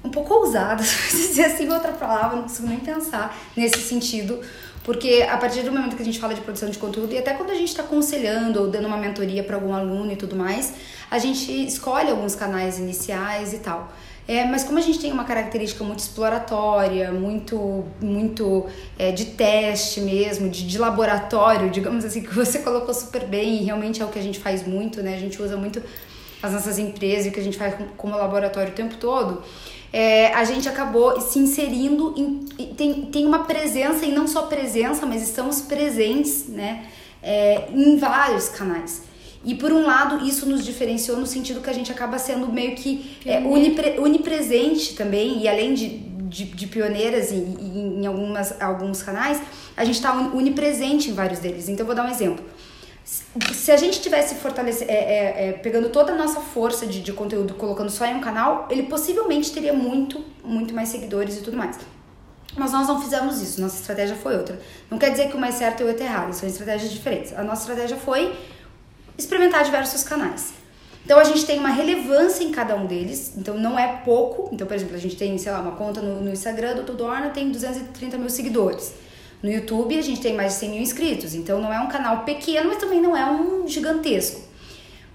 [0.05, 4.41] um pouco ousada, se dizer assim outra palavra, não consigo nem pensar nesse sentido,
[4.85, 7.35] porque a partir do momento que a gente fala de produção de conteúdo e até
[7.35, 10.75] quando a gente está aconselhando ou dando uma mentoria para algum aluno e tudo mais,
[11.11, 13.93] a gente escolhe alguns canais iniciais e tal.
[14.27, 18.67] É, mas como a gente tem uma característica muito exploratória, muito, muito
[18.99, 23.65] é, de teste mesmo, de, de laboratório, digamos assim, que você colocou super bem e
[23.65, 25.15] realmente é o que a gente faz muito, né?
[25.15, 25.83] A gente usa muito
[26.41, 29.43] as nossas empresas e o que a gente faz com- como laboratório o tempo todo,
[29.93, 34.43] é, a gente acabou se inserindo em, e tem, tem uma presença, e não só
[34.43, 36.87] presença, mas estamos presentes né,
[37.23, 39.03] é, em vários canais.
[39.45, 42.75] E por um lado, isso nos diferenciou no sentido que a gente acaba sendo meio
[42.77, 49.03] que é, unipre- unipresente também, e além de, de, de pioneiras em, em, algumas, alguns
[49.03, 49.43] canais,
[49.77, 51.69] a gente está unipresente em vários deles.
[51.69, 52.45] Então, vou dar um exemplo
[53.53, 57.13] se a gente tivesse fortalece, é, é, é, pegando toda a nossa força de, de
[57.13, 61.57] conteúdo, colocando só em um canal, ele possivelmente teria muito, muito mais seguidores e tudo
[61.57, 61.79] mais.
[62.55, 64.61] Mas nós não fizemos isso, nossa estratégia foi outra.
[64.91, 67.33] Não quer dizer que o mais certo e o outro errado, são estratégias diferentes.
[67.33, 68.39] A nossa estratégia foi
[69.17, 70.53] experimentar diversos canais.
[71.05, 74.51] Então a gente tem uma relevância em cada um deles, então não é pouco.
[74.53, 77.05] Então, por exemplo, a gente tem, sei lá, uma conta no, no Instagram do Tudo
[77.05, 78.93] Orna, tem 230 mil seguidores.
[79.43, 82.25] No YouTube a gente tem mais de 100 mil inscritos, então não é um canal
[82.25, 84.41] pequeno, mas também não é um gigantesco.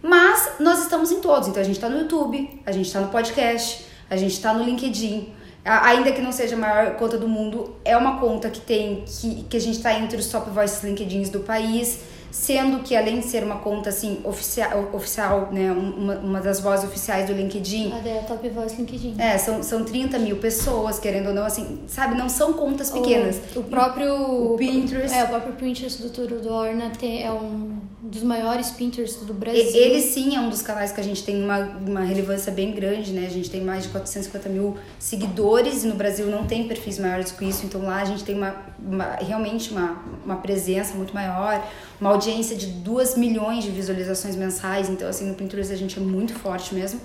[0.01, 3.07] Mas nós estamos em todos, então a gente está no YouTube, a gente está no
[3.07, 5.33] podcast, a gente está no LinkedIn.
[5.63, 9.43] Ainda que não seja a maior conta do mundo, é uma conta que tem que,
[9.43, 11.99] que a gente está entre os top voices LinkedIns do país,
[12.31, 16.85] sendo que além de ser uma conta assim oficial, oficial né, uma, uma das vozes
[16.85, 19.15] oficiais do LinkedIn, a Top Voice LinkedIn?
[19.19, 23.39] é, são, são 30 mil pessoas, querendo ou não, assim, sabe, não são contas pequenas.
[23.55, 25.15] O, o próprio O Pinterest.
[25.15, 29.33] É, o próprio Pinterest do Turo do Orna tem, é um dos maiores Pinterest do
[29.33, 29.59] Brasil.
[29.75, 33.11] Ele sim é um dos canais que a gente tem uma, uma relevância bem grande,
[33.11, 33.25] né?
[33.25, 37.31] A gente tem mais de 450 mil seguidores e no Brasil não tem perfis maiores
[37.31, 41.67] que isso, então lá a gente tem uma, uma- realmente uma, uma presença muito maior,
[41.99, 46.01] uma audiência de 2 milhões de visualizações mensais, então assim, no Pinterest a gente é
[46.01, 46.99] muito forte mesmo.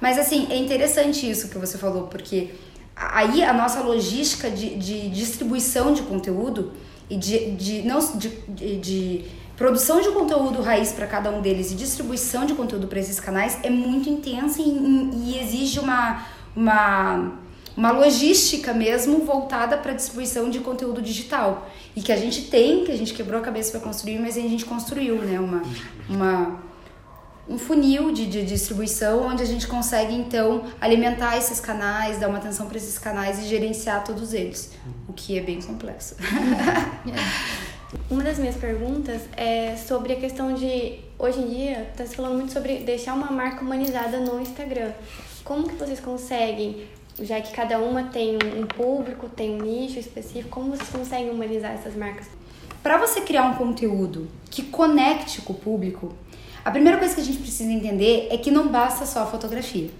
[0.00, 2.50] Mas assim, é interessante isso que você falou, porque
[2.96, 6.72] aí a nossa logística de, de distribuição de conteúdo
[7.08, 8.28] e de, de não de,
[8.80, 9.24] de
[9.56, 13.58] produção de conteúdo raiz para cada um deles e distribuição de conteúdo para esses canais
[13.62, 17.32] é muito intensa e, e exige uma, uma,
[17.76, 21.70] uma logística mesmo voltada para distribuição de conteúdo digital.
[21.94, 24.40] E que a gente tem, que a gente quebrou a cabeça para construir, mas a
[24.40, 25.62] gente construiu, né, uma,
[26.08, 26.72] uma
[27.48, 32.38] um funil de, de distribuição onde a gente consegue então alimentar esses canais, dar uma
[32.38, 34.72] atenção para esses canais e gerenciar todos eles,
[35.08, 36.16] o que é bem complexo.
[38.10, 42.36] Uma das minhas perguntas é sobre a questão de, hoje em dia, está se falando
[42.36, 44.92] muito sobre deixar uma marca humanizada no Instagram.
[45.44, 46.86] Como que vocês conseguem,
[47.20, 51.72] já que cada uma tem um público, tem um nicho específico, como vocês conseguem humanizar
[51.72, 52.26] essas marcas?
[52.82, 56.14] Para você criar um conteúdo que conecte com o público,
[56.64, 59.90] a primeira coisa que a gente precisa entender é que não basta só a fotografia.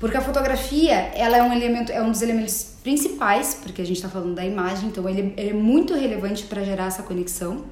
[0.00, 3.96] Porque a fotografia, ela é um elemento, é um dos elementos principais, porque a gente
[3.96, 7.66] está falando da imagem, então ele, ele é muito relevante para gerar essa conexão.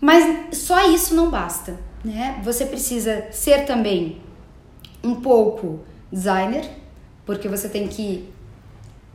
[0.00, 2.40] Mas só isso não basta, né?
[2.42, 4.22] Você precisa ser também
[5.04, 6.64] um pouco designer,
[7.26, 8.32] porque você tem que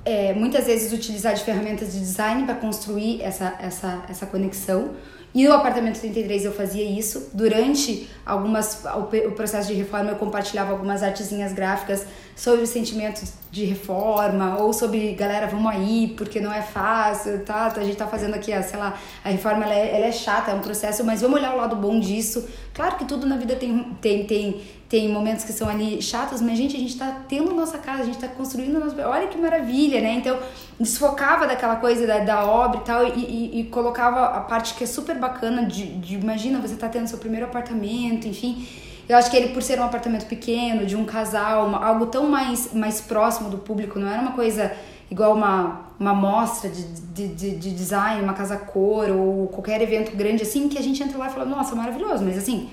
[0.05, 4.91] é, muitas vezes utilizar de ferramentas de design para construir essa, essa, essa conexão.
[5.33, 7.31] E no apartamento 33 eu fazia isso.
[7.33, 13.65] Durante algumas o, processo de reforma eu compartilhava algumas artezinhas gráficas sobre os sentimentos de
[13.65, 17.73] reforma ou sobre galera, vamos aí, porque não é fácil, tá?
[17.75, 20.53] A gente tá fazendo aqui, sei lá, a reforma ela é, ela é chata, é
[20.53, 22.47] um processo, mas vamos olhar o lado bom disso.
[22.73, 24.61] Claro que tudo na vida tem tem tem
[24.93, 28.05] tem momentos que são ali chatos, mas gente, a gente tá tendo nossa casa, a
[28.05, 28.95] gente tá construindo nosso.
[29.01, 30.13] Olha que maravilha, né?
[30.13, 30.37] Então,
[30.79, 34.83] desfocava daquela coisa da, da obra e tal, e, e, e, colocava a parte que
[34.83, 38.67] é super bacana de, de imagina, você tá tendo seu primeiro apartamento, enfim.
[39.09, 42.29] Eu acho que ele, por ser um apartamento pequeno, de um casal, uma, algo tão
[42.29, 44.71] mais, mais próximo do público, não era uma coisa
[45.09, 50.15] igual uma, uma mostra de, de, de, de design, uma casa cor ou qualquer evento
[50.15, 52.69] grande assim, que a gente entra lá e fala, nossa, maravilhoso, mas assim,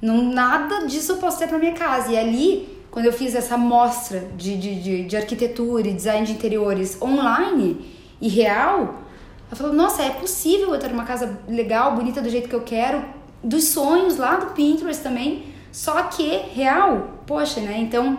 [0.00, 2.12] não, nada disso eu posso ter pra minha casa.
[2.12, 6.32] E ali, quando eu fiz essa mostra de, de, de, de arquitetura e design de
[6.32, 9.02] interiores online e real,
[9.50, 12.62] eu falo, nossa, é possível eu ter uma casa legal, bonita do jeito que eu
[12.62, 13.02] quero,
[13.42, 17.78] dos sonhos lá do Pinterest também, só que real, poxa, né?
[17.78, 18.18] Então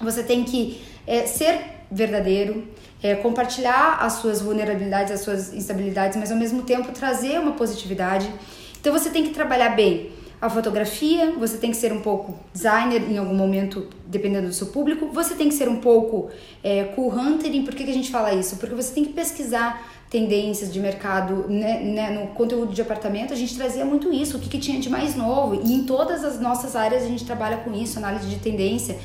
[0.00, 2.66] você tem que é, ser verdadeiro,
[3.02, 8.30] é, compartilhar as suas vulnerabilidades, as suas instabilidades, mas ao mesmo tempo trazer uma positividade.
[8.80, 10.10] Então você tem que trabalhar bem
[10.44, 14.66] a fotografia, você tem que ser um pouco designer em algum momento, dependendo do seu
[14.66, 16.28] público, você tem que ser um pouco
[16.62, 17.64] é, cool huntering.
[17.64, 18.56] Por que, que a gente fala isso?
[18.56, 23.36] Porque você tem que pesquisar tendências de mercado né, né, no conteúdo de apartamento, a
[23.36, 25.62] gente trazia muito isso, o que, que tinha de mais novo.
[25.64, 28.98] E em todas as nossas áreas a gente trabalha com isso, análise de tendência,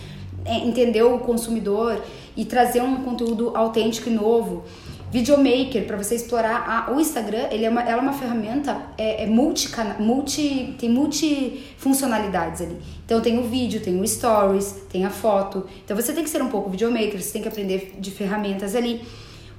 [0.43, 2.04] é, entender o consumidor
[2.36, 4.65] e trazer um conteúdo autêntico e novo.
[5.12, 9.24] Videomaker, para você explorar a, o Instagram, ele é uma, ela é uma ferramenta, é,
[9.24, 9.67] é multi,
[9.98, 12.78] multi, tem multifuncionalidades ali.
[13.06, 15.65] Então tem o vídeo, tem o stories, tem a foto.
[15.84, 19.02] Então você tem que ser um pouco videomaker, você tem que aprender de ferramentas ali.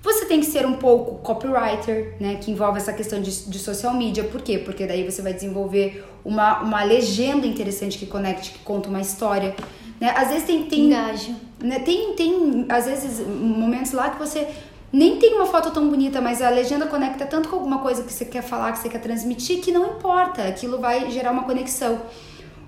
[0.03, 2.37] Você tem que ser um pouco copywriter, né?
[2.37, 4.25] Que envolve essa questão de, de social media.
[4.25, 4.57] Por quê?
[4.57, 9.55] Porque daí você vai desenvolver uma, uma legenda interessante que conecte, que conta uma história.
[10.01, 10.11] Né?
[10.17, 10.63] Às vezes tem.
[10.65, 10.89] tem.
[10.89, 11.79] Né?
[11.81, 14.49] Tem, tem, às vezes, momentos lá que você
[14.93, 18.13] nem tem uma foto tão bonita, mas a legenda conecta tanto com alguma coisa que
[18.13, 22.01] você quer falar, que você quer transmitir, que não importa, aquilo vai gerar uma conexão.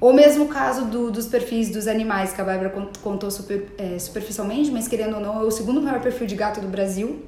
[0.01, 2.71] Ou mesmo o caso do, dos perfis dos animais, que a Bárbara
[3.03, 6.61] contou super, é, superficialmente, mas querendo ou não, é o segundo maior perfil de gato
[6.61, 7.23] do Brasil,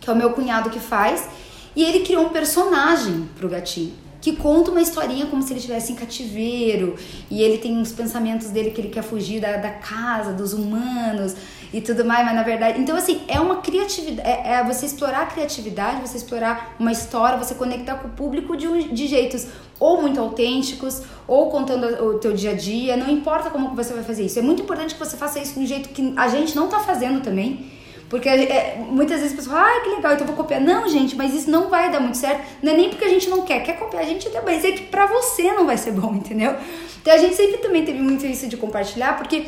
[0.00, 1.26] que é o meu cunhado que faz,
[1.74, 5.92] e ele criou um personagem pro gatinho que conta uma historinha como se ele estivesse
[5.92, 6.94] em cativeiro
[7.28, 11.34] e ele tem uns pensamentos dele que ele quer fugir da, da casa, dos humanos
[11.72, 12.80] e tudo mais, mas na verdade.
[12.80, 14.28] Então, assim, é uma criatividade.
[14.28, 18.56] É, é você explorar a criatividade, você explorar uma história, você conectar com o público
[18.56, 19.46] de, de jeitos
[19.80, 22.96] ou muito autênticos, ou contando o teu dia a dia.
[22.96, 24.38] Não importa como você vai fazer isso.
[24.38, 26.78] É muito importante que você faça isso de um jeito que a gente não tá
[26.78, 27.70] fazendo também.
[28.12, 30.60] Porque é, muitas vezes a pessoa fala, ah, que legal, então eu vou copiar.
[30.60, 32.46] Não, gente, mas isso não vai dar muito certo.
[32.62, 34.72] Não é nem porque a gente não quer, quer copiar a gente até, mas é
[34.72, 36.54] que pra você não vai ser bom, entendeu?
[37.00, 39.46] Então a gente sempre também teve muito isso de compartilhar, porque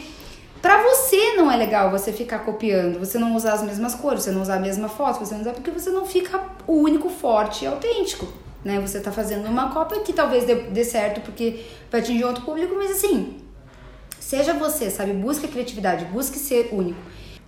[0.64, 4.30] Pra você não é legal você ficar copiando, você não usar as mesmas cores, você
[4.30, 7.66] não usar a mesma foto, você não usar porque você não fica o único forte
[7.66, 8.26] e autêntico,
[8.64, 8.80] né?
[8.80, 12.74] Você tá fazendo uma cópia que talvez dê, dê certo porque vai atingir outro público,
[12.76, 13.36] mas assim,
[14.18, 15.12] seja você, sabe?
[15.12, 16.98] Busque a criatividade, busque ser único.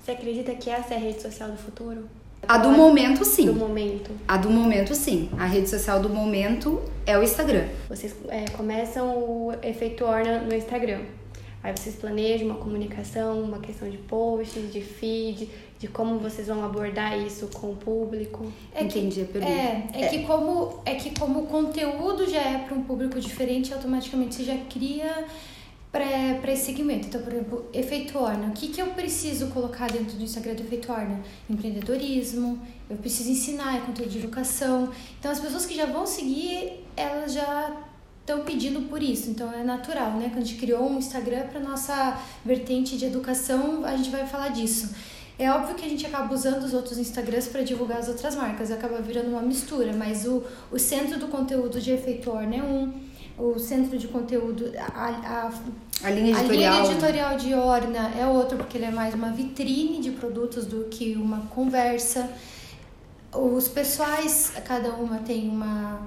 [0.04, 2.04] Você acredita que essa é a rede social do futuro?
[2.46, 3.46] A do momento, sim.
[3.46, 4.10] Do momento.
[4.28, 5.30] A do momento, sim.
[5.38, 7.66] A rede social do momento é o Instagram.
[7.88, 11.00] Vocês é, começam o efeito Orna no Instagram.
[11.66, 15.50] Aí vocês planejam uma comunicação, uma questão de posts, de feed,
[15.80, 18.52] de como vocês vão abordar isso com o público.
[18.72, 19.52] É Entendi a pergunta.
[19.52, 23.18] É, é, é, Que como, é que como o conteúdo já é para um público
[23.18, 25.26] diferente, automaticamente você já cria
[25.90, 27.08] para esse segmento.
[27.08, 28.46] Então, por exemplo, efeito Orna.
[28.46, 31.20] O que, que eu preciso colocar dentro do Instagram do efeito Orna?
[31.50, 34.88] Empreendedorismo, eu preciso ensinar, é conteúdo de educação.
[35.18, 37.76] Então, as pessoas que já vão seguir, elas já
[38.26, 40.28] estão pedindo por isso, então é natural, né?
[40.30, 44.48] Quando a gente criou um Instagram para nossa vertente de educação, a gente vai falar
[44.48, 44.92] disso.
[45.38, 48.72] É óbvio que a gente acaba usando os outros Instagrams para divulgar as outras marcas,
[48.72, 52.92] acaba virando uma mistura, mas o, o centro do conteúdo de Efeito Orna é um,
[53.38, 55.52] o centro de conteúdo, a, a,
[56.02, 59.30] a linha editorial, a linha editorial de Orna é outro, porque ele é mais uma
[59.30, 62.28] vitrine de produtos do que uma conversa.
[63.32, 66.00] Os pessoais, cada uma tem uma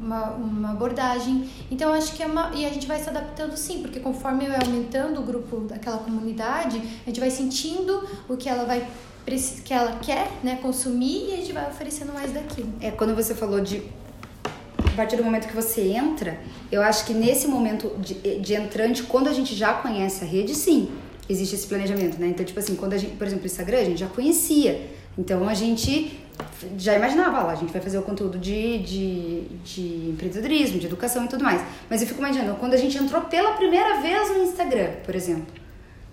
[0.00, 1.48] uma, uma abordagem.
[1.70, 2.50] Então acho que é uma.
[2.54, 6.80] E a gente vai se adaptando sim, porque conforme vai aumentando o grupo daquela comunidade,
[7.04, 8.86] a gente vai sentindo o que ela vai
[9.64, 12.70] que ela quer né, consumir e a gente vai oferecendo mais daquilo.
[12.78, 13.82] É, quando você falou de
[14.78, 16.38] a partir do momento que você entra,
[16.70, 20.54] eu acho que nesse momento de, de entrante, quando a gente já conhece a rede,
[20.54, 20.90] sim,
[21.28, 22.28] existe esse planejamento, né?
[22.28, 24.88] Então, tipo assim, quando a gente, por exemplo, o Instagram, a gente já conhecia.
[25.16, 26.20] Então a gente
[26.78, 31.24] já imaginava, lá, a gente vai fazer o conteúdo de, de, de empreendedorismo, de educação
[31.24, 31.62] e tudo mais.
[31.88, 35.64] Mas eu fico imaginando, quando a gente entrou pela primeira vez no Instagram, por exemplo.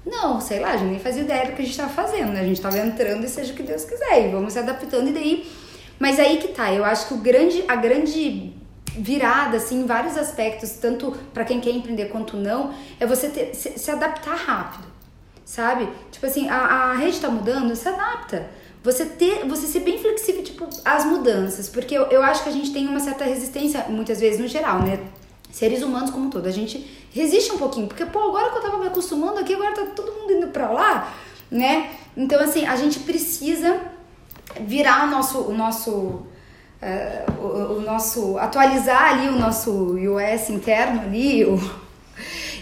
[0.05, 2.41] Não, sei lá, a gente nem fazia ideia do que a gente estava fazendo, né?
[2.41, 5.13] A gente estava entrando e seja o que Deus quiser, e vamos se adaptando e
[5.13, 5.51] daí.
[5.99, 8.53] Mas aí que tá, eu acho que o grande, a grande
[8.97, 13.53] virada assim em vários aspectos, tanto para quem quer empreender quanto não, é você ter,
[13.53, 14.87] se, se, adaptar rápido,
[15.45, 15.87] sabe?
[16.11, 18.49] Tipo assim, a, a rede está mudando, se adapta.
[18.83, 22.51] Você ter, você ser bem flexível tipo às mudanças, porque eu, eu acho que a
[22.51, 24.99] gente tem uma certa resistência muitas vezes no geral, né?
[25.51, 28.77] Seres humanos como todo, a gente resiste um pouquinho, porque pô, agora que eu tava
[28.77, 31.13] me acostumando aqui, agora tá todo mundo indo para lá,
[31.51, 31.91] né?
[32.17, 33.79] Então assim, a gente precisa
[34.61, 41.01] virar o nosso o nosso uh, o, o, nosso atualizar ali o nosso US interno
[41.01, 41.59] ali o,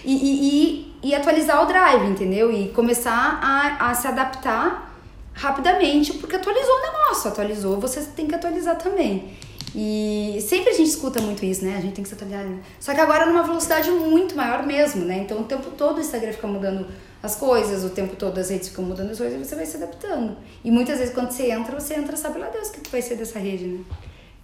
[0.03, 2.51] e, e, e, atualizar o drive, entendeu?
[2.51, 4.88] E começar a, a se adaptar
[5.39, 9.33] rapidamente, porque atualizou o negócio, atualizou, você tem que atualizar também.
[9.73, 11.77] E sempre a gente escuta muito isso, né?
[11.77, 12.45] A gente tem que se atualizar.
[12.79, 15.19] Só que agora numa velocidade muito maior mesmo, né?
[15.19, 16.87] Então o tempo todo o Instagram fica mudando
[17.23, 19.77] as coisas, o tempo todo as redes ficam mudando as coisas e você vai se
[19.77, 20.35] adaptando.
[20.63, 23.15] E muitas vezes quando você entra, você entra, sabe lá Deus o que vai ser
[23.15, 23.83] dessa rede, né?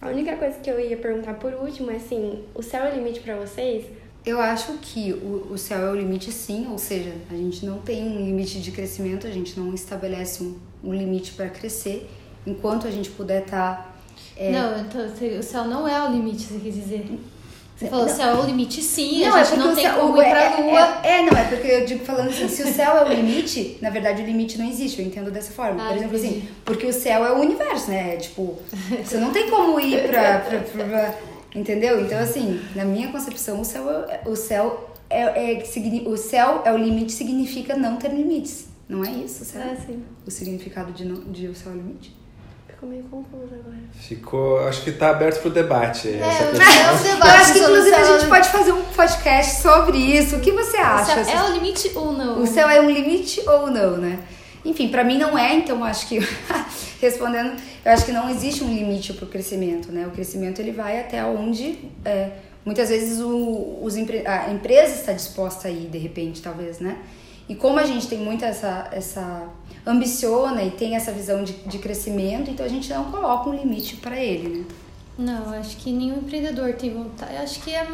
[0.00, 2.96] A única coisa que eu ia perguntar por último é assim, o céu é o
[2.96, 3.84] limite para vocês?
[4.24, 7.78] Eu acho que o, o céu é o limite sim, ou seja, a gente não
[7.78, 12.08] tem um limite de crescimento, a gente não estabelece um, um limite para crescer,
[12.46, 13.76] enquanto a gente puder estar...
[13.76, 13.90] Tá,
[14.36, 14.50] é...
[14.50, 15.00] Não, então
[15.38, 17.18] o céu não é o limite, você quer dizer...
[17.76, 20.00] Você falou, o céu é o limite, sim, não, a gente é não tem céu,
[20.00, 21.00] como ir pra é, lua.
[21.02, 23.76] É, é, não, é porque eu digo falando assim, se o céu é o limite,
[23.82, 25.84] na verdade o limite não existe, eu entendo dessa forma.
[25.84, 26.38] Ah, Por exemplo, entendi.
[26.38, 28.14] assim, porque o céu é o universo, né?
[28.14, 28.58] É, tipo,
[29.04, 31.14] você não tem como ir pra, pra, pra, pra,
[31.54, 32.00] Entendeu?
[32.02, 35.62] Então, assim, na minha concepção, o céu é, o céu é, é,
[36.06, 38.66] o céu é o limite significa não ter limites.
[38.88, 39.82] Não é isso, certo?
[39.82, 40.04] É, sim.
[40.26, 42.16] O significado de, não, de o céu é o limite?
[42.76, 43.76] ficou meio confuso agora.
[43.92, 44.58] Ficou.
[44.60, 46.08] Acho que tá aberto pro debate.
[46.08, 46.66] É, essa questão.
[46.66, 47.26] é um debate.
[47.26, 50.36] Eu acho que inclusive a gente pode fazer um podcast sobre isso.
[50.36, 51.20] O que você acha?
[51.20, 52.42] O céu é o limite ou não?
[52.42, 54.18] O céu é um limite ou não, né?
[54.64, 56.18] Enfim, para mim não é, então acho que
[57.00, 60.06] respondendo, eu acho que não existe um limite para o crescimento, né?
[60.06, 62.30] O crescimento ele vai até onde é,
[62.64, 66.98] muitas vezes o, os, a empresa está disposta a ir, de repente, talvez, né?
[67.48, 69.48] E como a gente tem muito essa, essa
[69.86, 73.96] ambiciona e tem essa visão de, de crescimento, então a gente não coloca um limite
[73.96, 74.64] para ele, né?
[75.18, 77.36] Não, acho que nenhum empreendedor tem vontade.
[77.36, 77.86] Acho que é.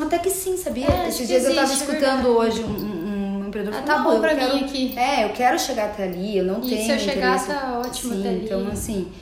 [0.00, 0.86] Até que sim, sabia?
[0.86, 3.98] É, Esses dias existe, eu estava é escutando é hoje um, um, empreendedor ah, tá
[3.98, 4.98] bom pra quero, mim aqui.
[4.98, 6.84] É, eu quero chegar até ali, eu não e tenho.
[6.84, 8.44] Se eu chegar, tá ótimo sim, até ali.
[8.44, 9.12] Então, assim.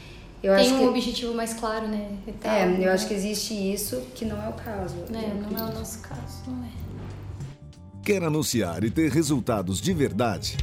[0.41, 0.87] Eu tem um que...
[0.87, 2.11] objetivo mais claro, né?
[2.41, 2.89] Tal, é, eu né?
[2.91, 4.95] acho que existe isso que não é o caso.
[5.13, 6.88] É, não é o nosso caso, não é.
[8.09, 10.57] Quer anunciar e ter resultados de verdade?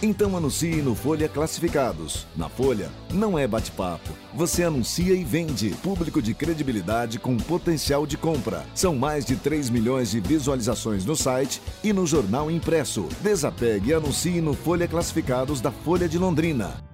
[0.00, 2.28] Então anuncie no Folha Classificados.
[2.36, 4.12] Na Folha, não é bate-papo.
[4.36, 5.70] Você anuncia e vende.
[5.82, 8.64] Público de credibilidade com potencial de compra.
[8.72, 13.08] São mais de 3 milhões de visualizações no site e no jornal impresso.
[13.20, 16.91] Desapegue e anuncie no Folha Classificados da Folha de Londrina.